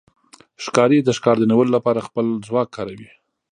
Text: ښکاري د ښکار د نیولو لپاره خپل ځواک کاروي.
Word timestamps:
ښکاري 0.63 0.99
د 1.03 1.09
ښکار 1.17 1.35
د 1.39 1.43
نیولو 1.51 1.75
لپاره 1.77 2.05
خپل 2.07 2.25
ځواک 2.47 2.67
کاروي. 2.77 3.09